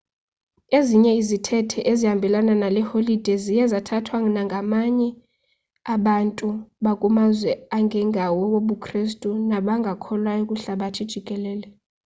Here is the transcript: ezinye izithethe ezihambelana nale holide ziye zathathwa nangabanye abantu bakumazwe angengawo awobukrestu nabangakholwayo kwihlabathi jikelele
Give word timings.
ezinye 0.77 1.11
izithethe 1.21 1.79
ezihambelana 1.91 2.53
nale 2.61 2.81
holide 2.89 3.33
ziye 3.43 3.63
zathathwa 3.71 4.17
nangabanye 4.35 5.09
abantu 5.95 6.47
bakumazwe 6.85 7.51
angengawo 7.77 8.41
awobukrestu 8.45 9.29
nabangakholwayo 9.49 10.43
kwihlabathi 10.49 11.01
jikelele 11.11 11.67